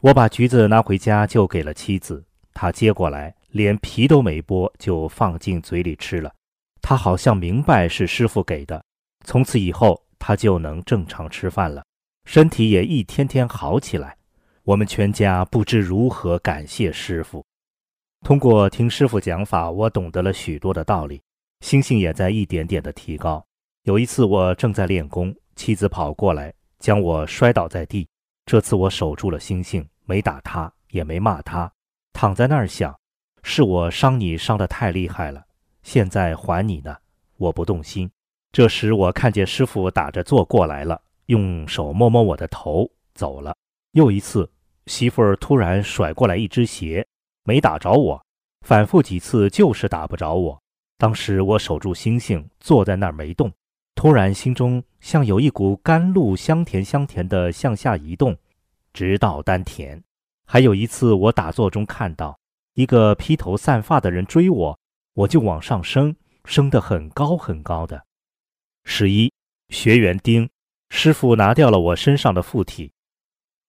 [0.00, 2.24] 我把橘子拿回家，就给了妻子。
[2.54, 6.32] 她接过来，连皮都没剥，就放进嘴里吃了。
[6.80, 8.80] 她好像明白是师傅给的，
[9.24, 11.84] 从此以后，她就能正常吃饭了，
[12.26, 14.16] 身体也一天天好起来。
[14.62, 17.44] 我们全家不知如何感谢师傅。
[18.24, 21.20] 通过听师傅讲法，我懂得了许多的道理，
[21.60, 23.44] 心性也在一点点的提高。
[23.88, 28.06] 有一次，我正在练功，妻子跑过来将我摔倒在地。
[28.44, 31.72] 这次我守住了心性，没打他，也没骂他，
[32.12, 32.94] 躺在那儿想：
[33.42, 35.42] 是我伤你伤得太厉害了，
[35.82, 36.94] 现在还你呢。
[37.38, 38.10] 我不动心。
[38.52, 43.56] 这时我看见师傅打着坐过来了，用手摸摸我的头，走了。
[43.92, 44.46] 又一次，
[44.84, 47.06] 媳妇儿突然甩过来一只鞋，
[47.42, 48.22] 没打着我，
[48.66, 50.62] 反复几次就是打不着我。
[50.98, 53.50] 当时我守住心性，坐在那儿没动。
[53.94, 58.36] 突然，心中像有一股甘露，香甜香甜的向下移动，
[58.92, 60.02] 直到丹田。
[60.46, 62.38] 还有一次，我打坐中看到
[62.74, 64.78] 一个披头散发的人追我，
[65.14, 68.02] 我就往上升，升得很高很高的。
[68.84, 69.32] 十一
[69.68, 70.48] 学员丁
[70.90, 72.92] 师傅拿掉了我身上的附体。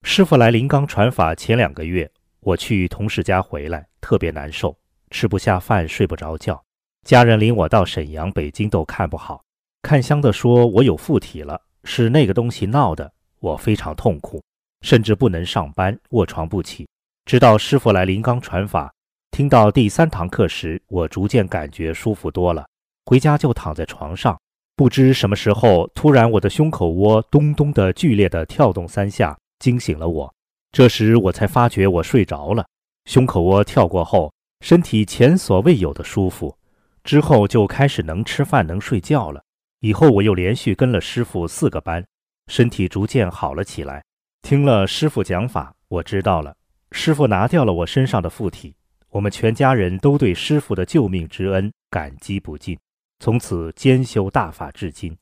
[0.03, 4.77] 师傅来临冈传法前两个月，我去同事家回来，特别难受，
[5.09, 6.63] 吃不下饭，睡不着觉，
[7.03, 9.43] 家人领我到沈阳、北京都看不好。
[9.81, 14.43] 看香的说：“我有附体了，是那个东西闹的，我非常痛苦，
[14.81, 16.87] 甚至不能上班，卧床不起。
[17.25, 18.93] 直到师傅来临冈传法，
[19.31, 22.65] 听到第三堂课时，我逐渐感觉舒服多了。
[23.05, 24.37] 回家就躺在床上，
[24.75, 30.33] 不知什么时候，突然我的胸口窝咚咚的剧烈的跳动三下，惊醒了我。
[30.71, 32.65] 这时我才发觉我睡着了。
[33.05, 36.55] 胸口窝跳过后，身体前所未有的舒服，
[37.03, 39.41] 之后就开始能吃饭，能睡觉了。”
[39.79, 42.05] 以后我又连续跟了师傅四个班，
[42.47, 44.03] 身体逐渐好了起来。
[44.41, 46.55] 听了师傅讲法，我知道了，
[46.91, 48.75] 师傅拿掉了我身上的附体。
[49.09, 52.77] 我们全家人都对师傅的救命之恩感激不尽，
[53.19, 55.17] 从此兼修大法至今。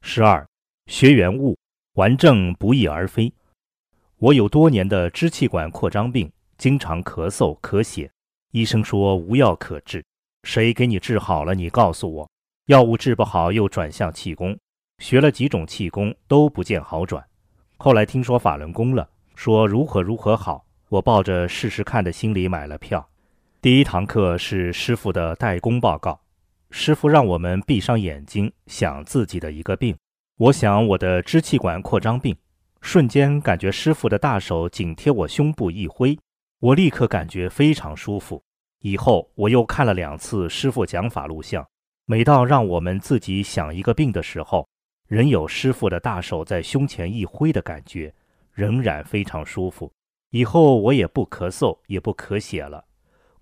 [0.00, 0.46] 十二，
[0.86, 1.58] 学员悟，
[1.94, 3.32] 顽症不翼而飞。
[4.18, 8.10] 我有多年的支气管扩张病，经常咳嗽、咳血，
[8.52, 10.04] 医生说无药可治。
[10.44, 11.54] 谁给你治好了？
[11.54, 12.30] 你告诉我。
[12.68, 14.54] 药物治不好，又转向气功，
[14.98, 17.24] 学了几种气功都不见好转。
[17.78, 23.08] 后来听说法轮功了，说如何如何好，我抱着试试看的心理买了票。
[23.62, 26.20] 第一堂课是师傅的代功报告，
[26.70, 29.96] 师傅让我们闭上眼睛想自己的一个病。
[30.36, 32.36] 我想我的支气管扩张病，
[32.82, 36.18] 瞬间感觉师傅的大手紧贴我胸部一挥，
[36.60, 38.42] 我立刻感觉非常舒服。
[38.82, 41.66] 以后我又看了两次师傅讲法录像，
[42.10, 44.66] 每到让我们自己想一个病的时候，
[45.08, 48.14] 仍有师傅的大手在胸前一挥的感觉，
[48.54, 49.92] 仍然非常舒服。
[50.30, 52.82] 以后我也不咳嗽，也不咳血了。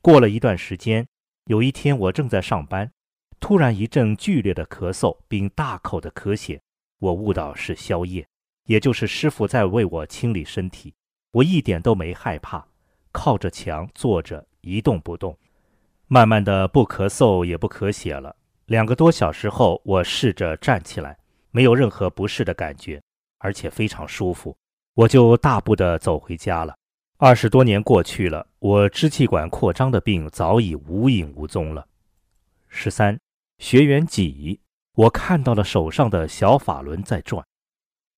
[0.02, 1.06] 过了一段时间，
[1.44, 2.90] 有一天我正在上班，
[3.38, 6.60] 突然一阵剧烈的咳嗽，并大口的咳血，
[6.98, 8.26] 我悟到是宵夜，
[8.64, 10.92] 也就是师傅在为我清理身体。
[11.30, 12.66] 我一点都没害怕，
[13.12, 14.44] 靠着墙坐着。
[14.62, 15.38] 一动不动，
[16.08, 18.34] 慢慢的不咳嗽也不咳血了。
[18.66, 21.16] 两个多小时后，我试着站起来，
[21.52, 23.00] 没有任何不适的感觉，
[23.38, 24.56] 而且非常舒服。
[24.94, 26.74] 我就大步的走回家了。
[27.16, 31.86] 二十多年过去了，我支气管扩张的病早已无影无踪了。
[32.66, 33.16] 十三，
[33.58, 34.58] 学员几，
[34.94, 37.46] 我看到了手上的小法轮在转，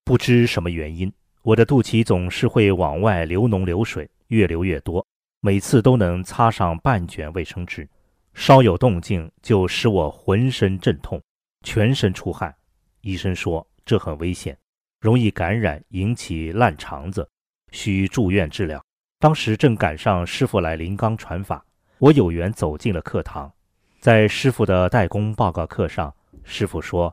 [0.02, 5.06] 不知什么原因，我的肚脐总是会往外流脓流水，越流越多。
[5.40, 7.87] 每次都能擦上半卷卫生纸，
[8.38, 11.20] 稍有动静就使我浑身阵痛，
[11.64, 12.55] 全身出汗。
[13.01, 14.57] 医生说这很危险，
[15.01, 17.29] 容易感染，引起烂肠子，
[17.72, 18.81] 需住院治疗。
[19.18, 21.66] 当时正赶上师傅来临冈传法，
[21.98, 23.53] 我有缘走进了课堂。
[23.98, 27.12] 在师傅的代工报告课上，师傅说：“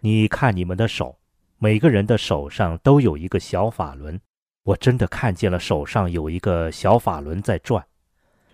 [0.00, 1.18] 你看你们的手，
[1.56, 4.20] 每个人的手上都有一个小法轮。”
[4.62, 7.82] 我真的看见了手上有一个小法轮在转，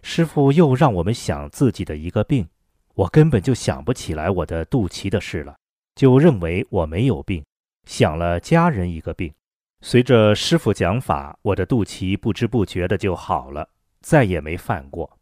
[0.02, 2.46] 师傅又让我们想自己的一个病，
[2.94, 5.56] 我根本就想不起来我的肚脐的事了，
[5.94, 7.44] 就认为我没有病，
[7.86, 9.32] 想了家人一个病。
[9.80, 13.68] 随着师傅讲法，我的肚脐不知不觉的就好了，
[14.00, 15.18] 再也没犯过。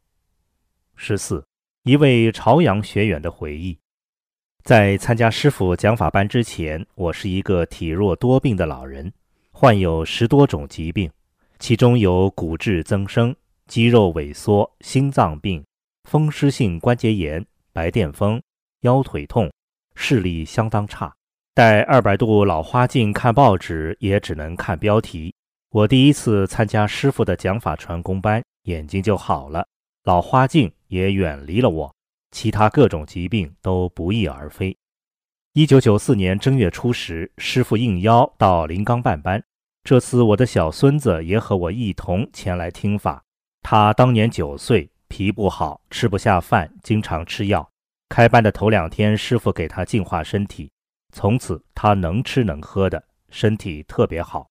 [0.97, 1.45] 十四，
[1.85, 3.79] 一位朝阳学员的回忆，
[4.63, 9.13] 在参加师傅讲法班之前，我是一个体弱多病的老人。
[9.51, 11.11] 患有十多种疾病，
[11.59, 13.35] 其中有骨质增生、
[13.71, 15.65] 肌肉萎缩、心脏病、
[16.03, 18.43] 风湿性关节炎、白癜风、
[18.81, 19.49] 腰腿痛，
[19.95, 21.15] 视力相当差。
[21.55, 25.33] 戴二百度老花镜看报纸也只能看标题。
[25.71, 29.65] 我第一次参加师傅的讲法传功班，眼睛就好了，
[30.03, 31.95] 老花镜也远离了我，
[32.33, 34.77] 其他各种疾病都不翼而飞。
[35.53, 39.41] 一九九四年正月初十，师傅应邀到临冈办班。
[39.85, 43.23] 这次我的小孙子也和我一同前来听法。
[43.63, 47.69] 他当年九岁，脾不好，吃不下饭，经常吃药。
[48.09, 50.71] 开班的头两天，师傅给他净化身体，
[51.13, 54.49] 从此他能吃能喝的，身体特别好。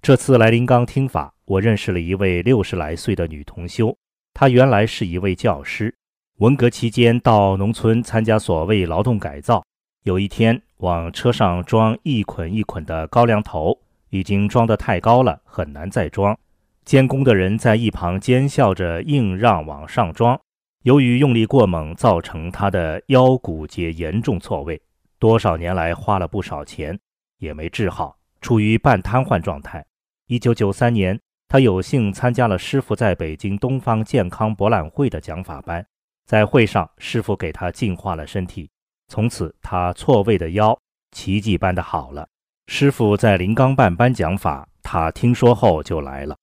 [0.00, 3.96] 这次来临刚听法，我认识了一位六十来岁的女同修，
[4.34, 5.94] 她原来是一位教师，
[6.38, 9.64] 文革期间到农村参加所谓劳动改造。
[10.02, 13.78] 有一天，往车上装一捆一捆的高粱头。
[14.12, 16.38] 已经装得太高了，很难再装。
[16.84, 20.38] 监工的人在一旁奸笑着，硬让往上装。
[20.82, 24.80] 由于用力过猛，造成他的腰骨节严重错位，
[25.18, 26.98] 多少年来花了不少钱，
[27.38, 29.84] 也没治好，处于半瘫痪状态。
[30.26, 31.18] 一九九三年，
[31.48, 35.86] 他有幸参加了师傅在北京东方健康博览会的讲法班，
[36.26, 38.68] 在会上，师傅给他净化了身体，
[39.06, 40.76] 从此他错位的腰
[41.12, 42.26] 奇迹般的好了。
[42.66, 46.36] 师傅在临钢办班讲法，他听说后就来了。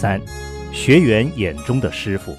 [0.00, 0.18] 三，
[0.72, 2.34] 学员眼中的师傅，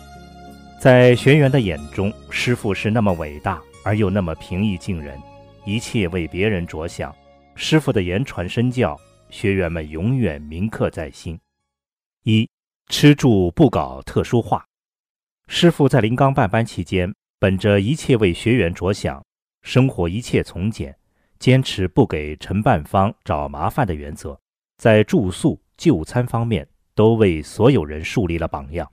[0.80, 5.16] 在学员的眼中，师傅是那么伟大而又那么平易近人，
[5.64, 7.16] 一切为别人着想。
[7.54, 9.00] 师傅的言传身教，
[9.30, 11.40] 学员们永远铭刻在心。
[12.24, 12.50] 一
[12.88, 14.66] 吃住不搞特殊化。
[15.48, 19.24] 师傅在临刚办班期间，本着一切为学员着想，
[19.62, 20.98] 生活一切从简，
[21.38, 24.36] 坚持不给承办方找麻烦的原则，
[24.80, 28.90] 在住宿、就餐方面都为所有人树立了榜样。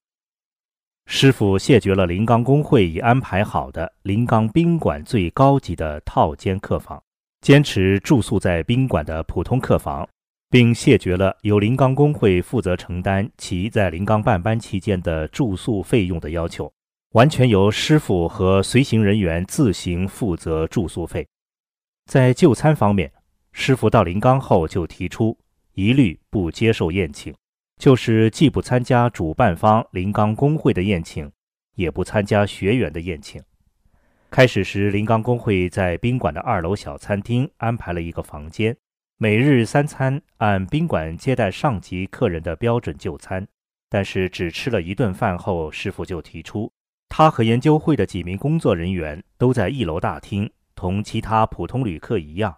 [1.06, 7.02] 师傅谢绝了临冈工会已安排好的临冈宾馆最高级的套间客房。
[7.40, 10.06] 坚持住宿在宾馆的普通客房，
[10.50, 16.70] 并谢绝了由临冈工会负责承担其在临冈办班期间的住宿费用的要求，
[17.12, 21.24] 完全由师傅和随行人员自行负责住宿费。
[22.06, 23.12] 在就餐方面，
[23.52, 25.38] 师傅到临冈后就提出
[25.74, 27.32] 一律不接受宴请，
[27.78, 31.30] 就是既不参加主办方临冈工会的宴请，
[31.76, 33.40] 也不参加学员的宴请。
[34.30, 38.76] 开始时，临冈工会在宾馆的二楼小餐厅安排了一个房间，
[39.16, 43.46] 每日三餐按宾馆接待上级客人的标准就餐，
[43.88, 46.70] 但是只吃了一顿饭后，师傅就提出，
[47.08, 52.54] 他和研究会的几名工作人员都在一楼大厅，同其他普通旅客一样，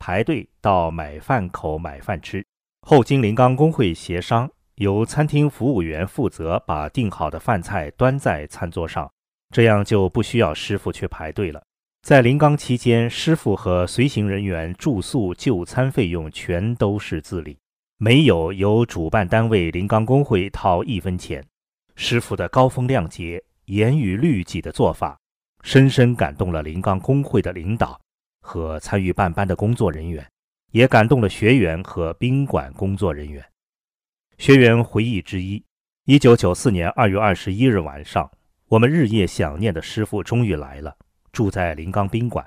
[0.00, 2.44] 排队到买饭口买饭吃。
[2.82, 9.10] 后经临钢工会协商，由餐厅服务员负责把订好的饭菜端在餐桌上，
[9.50, 11.62] 这样就不需要师傅去排队了。
[12.02, 17.56] 在临钢期间，师傅和随行人员住宿、就餐费用全都是自理，
[17.98, 21.42] 没有由主办单位临钢工会掏一分钱。
[21.94, 25.16] 师傅的高风亮节、严于律己的做法，
[25.62, 27.98] 深深感动了临钢工会的领导
[28.42, 30.26] 和参与办班的工作人员，
[30.72, 33.42] 也感动了学员和宾馆工作人员。
[34.36, 35.64] 学员回忆之一：
[36.04, 38.28] 一九九四年二月二十一日晚上，
[38.66, 40.94] 我们日夜想念的师傅终于来了。
[41.32, 42.46] 住在临钢宾馆，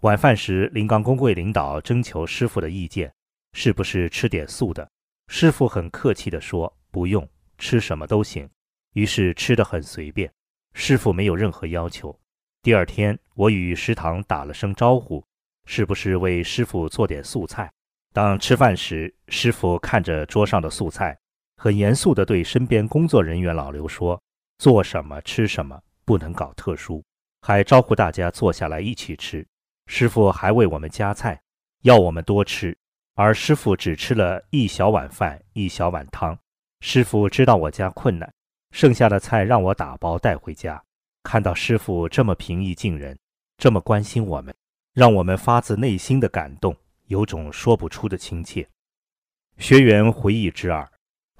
[0.00, 3.12] 晚饭时，临钢工会领导征求师傅的意见，
[3.52, 4.88] 是不是吃点素的？
[5.28, 7.26] 师傅很客气地说：“不用，
[7.58, 8.48] 吃什么都行。”
[8.94, 10.30] 于是吃得很随便。
[10.74, 12.16] 师傅没有任何要求。
[12.60, 15.24] 第二天，我与食堂打了声招呼，
[15.64, 17.70] 是不是为师傅做点素菜？
[18.12, 21.16] 当吃饭时，师傅看着桌上的素菜，
[21.62, 24.18] 很严肃地对身边工作人员老刘说
[24.56, 27.04] ：“做什么吃什么，不能搞特殊。”
[27.46, 29.46] 还招呼大家坐下来一起吃，
[29.86, 31.38] 师傅还为我们夹菜，
[31.82, 32.74] 要我们多吃，
[33.14, 36.34] 而师傅只吃了一小碗饭，一小碗汤。
[36.80, 38.32] 师傅知道我家困难，
[38.70, 40.82] 剩下的菜让我打包带回家。
[41.24, 43.18] 看到师傅这么平易近人，
[43.58, 44.54] 这么关心我们，
[44.94, 46.74] 让我们发自内心的感动，
[47.08, 48.66] 有种说不出的亲切。
[49.58, 50.90] 学员回忆之二，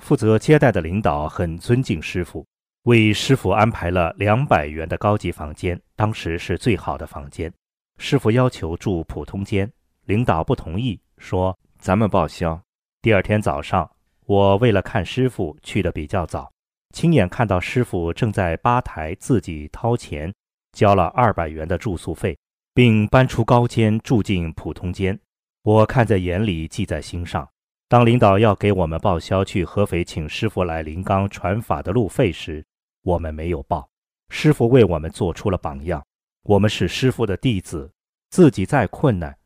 [0.01, 2.45] 负责接待的领导很尊敬师傅。
[2.85, 7.53] 为师傅安排了两百元的高级房间，当时是最好的房间。
[7.99, 9.71] 师傅要求住普通间，
[10.07, 12.59] 领导不同意，说咱们报销。
[13.03, 13.89] 第二天早上，
[14.25, 16.51] 我为了看师傅去的比较早，
[16.95, 20.33] 亲眼看到师傅正在吧台自己掏钱
[20.73, 22.37] 交了二百元的住宿费，
[22.73, 25.19] 并搬出高间住进普通间。
[25.63, 27.47] 我看在眼里，记在心上。
[27.91, 32.65] 当领导要给我们报销去合肥请师傅来临钢传法的路费时，
[33.03, 33.91] 我们没有报，
[34.29, 36.01] 师傅为我们做出了榜样。
[36.45, 37.93] 我们是师傅的弟子，
[38.29, 39.37] 自己再困难，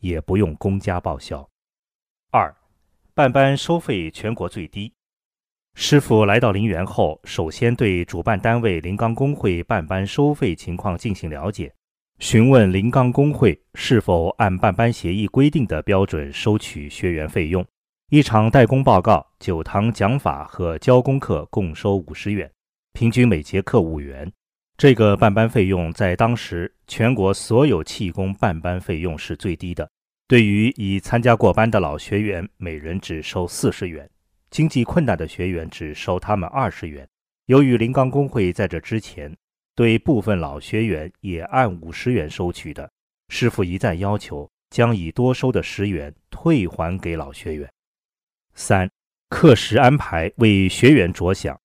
[0.00, 1.48] 也不用公家报销。
[2.32, 2.52] 二，
[3.14, 4.92] 办班收费全国最低。
[5.76, 11.72] 师傅来到陵园后，首先对主办单位临钢工会办班收费情况进行了解，
[12.18, 17.64] 询问临钢工会是否按办班协议规定的标准收取学员费用。
[18.12, 22.52] 一场代工报告、九堂讲法和教功课共收五十元。
[22.92, 24.30] 平均每节课五元，
[24.76, 29.88] 这个办班费用在当时全国所有气功办班费用是最低的。
[30.28, 34.06] 对于已参加过班的老学员，每人只收四十元；
[34.50, 37.08] 经济困难的学员只收他们二十元。
[37.46, 39.34] 由于临钢工会在这之前
[39.74, 42.90] 对部分老学员也按五十元收取的，
[43.30, 47.66] 师傅一再要求将已多收的十元退还给老学员。
[48.54, 48.90] 三、
[49.28, 51.58] 课时安排为学员着想。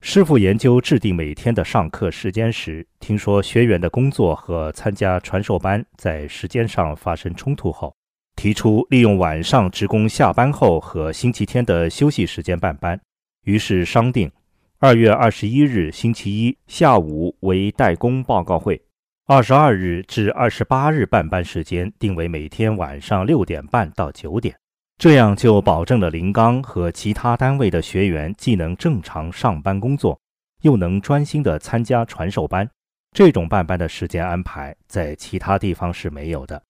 [0.00, 7.96] 师傅研究制定每天的上课时间时，听说学员的工作和参加传授班在时间上发生冲突后，
[8.36, 13.00] 提出利用晚上职工下班后和星期天的休息时间办班。
[13.44, 14.30] 于是商定，
[14.78, 18.80] 二月二十一日星期一下午为代工报告会，
[19.26, 24.54] 二十二日至二十八日办班时间定为每天晚上六点半到九点。
[24.96, 30.18] 这样就保证了林刚和其他单位的学员既能正常上班工作，
[30.62, 32.68] 又能专心地参加传授班。
[33.12, 36.62] 这种办班的时间安排在其他地方是没有的。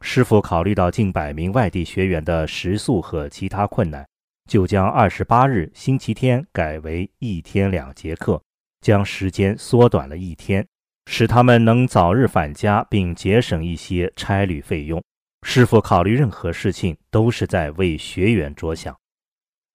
[0.00, 4.06] 师傅考虑到近百名外地学员的食宿和其他困难，
[4.48, 8.40] 就将二十八日星期天改为一天两节课，
[8.80, 10.66] 将时间缩短了一天，
[11.06, 15.02] 使他们能早日返家，并节省一些差旅费用。
[15.42, 18.96] 师傅考虑任何事情都是在为学员着想。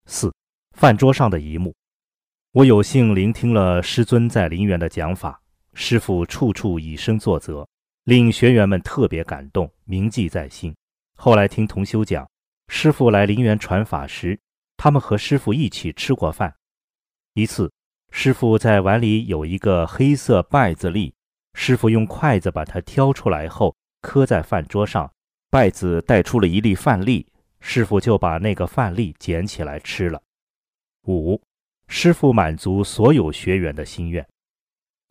[0.05, 0.34] 四，
[0.78, 1.76] 饭桌上的一幕，
[2.51, 5.41] 我有幸聆听了师尊在陵园的讲法，
[5.74, 7.68] 师傅处处以身作则，
[8.03, 10.74] 令学员们特别感动，铭记在心。
[11.18, 12.30] 后来听同修讲，
[12.68, 14.39] 师傅来陵园传法时，
[14.78, 16.55] 他们和师傅一起吃过饭。
[17.34, 17.72] 一次，
[18.11, 21.13] 师傅在碗里有一个黑色稗子粒，
[21.53, 25.11] 师傅用筷子把它挑出来后，磕在饭桌上。
[25.56, 27.26] 拜子带出了一粒饭粒，
[27.62, 30.22] 师傅就把那个饭粒捡起来吃了。
[31.08, 31.41] 五，
[31.88, 34.28] 师傅满足所有学员的心愿。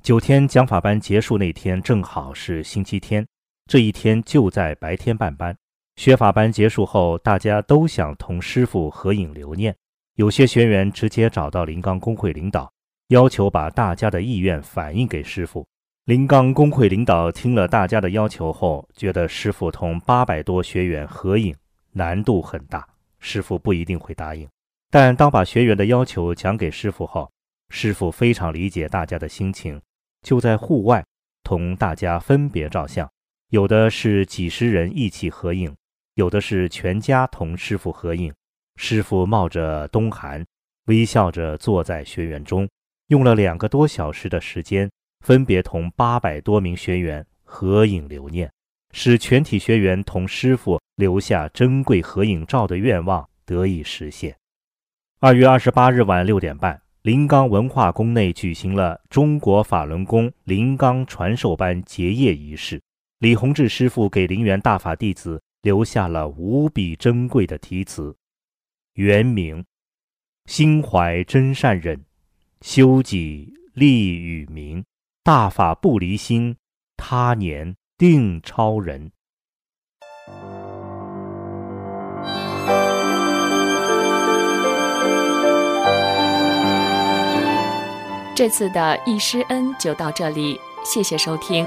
[0.02, 3.26] 九天讲法班结束那天正好是星期天，
[3.64, 5.56] 这一天就在白天办班。
[5.96, 9.74] 学法班结束后，大家都想同师傅合影留念。
[10.16, 12.70] 有些学员直接找到临钢工会领导，
[13.08, 15.66] 要求把大家的意愿反映给师傅。
[16.06, 21.56] 临钢工会领导听了大家的要求后，觉得师傅同八百多学员合影
[21.92, 22.86] 难度很大，
[23.20, 24.46] 师傅不一定会答应。
[24.90, 27.30] 但当把学员的要求讲给师傅后，
[27.70, 29.80] 师傅非常理解大家的心情，
[30.20, 31.02] 就在户外
[31.42, 33.10] 同大家分别照相，
[33.48, 35.74] 有的是几十人一起合影。
[36.16, 38.30] 有的是全家同师傅合影，
[38.76, 40.44] 师傅冒着冬寒，
[40.84, 42.68] 微笑着坐在学员中，
[43.08, 44.88] 用了两个多小时的时间，
[45.24, 48.52] 分别同八百多名学员合影留念，
[48.92, 54.36] 使全体学员同师傅留下珍贵合影照的愿望得以实现。
[55.20, 62.82] 二月二十八日晚六点半，临钢文化宫内举行了中国法轮功临钢传授班结业仪式，
[63.20, 65.40] 李洪志师傅给陵园大法弟子。
[65.62, 68.14] 留下了无比珍贵的题词，
[68.96, 69.64] 原名：
[70.44, 72.04] 心怀真善忍，
[72.60, 74.84] 修己利与民，
[75.24, 76.54] 大法不离心，
[76.98, 79.10] 他年定超人。
[88.36, 91.66] 这次的易师恩就到这里，谢谢收听。